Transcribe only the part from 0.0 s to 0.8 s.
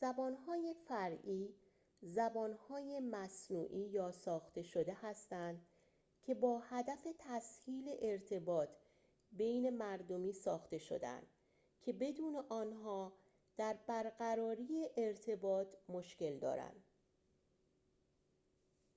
زبانهای